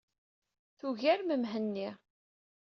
Tugarem 0.79 1.31
Mhenni. 1.41 1.89